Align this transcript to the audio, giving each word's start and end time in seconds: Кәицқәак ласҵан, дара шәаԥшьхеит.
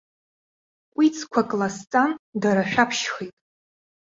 Кәицқәак 0.93 1.49
ласҵан, 1.59 2.11
дара 2.41 2.63
шәаԥшьхеит. 2.71 3.35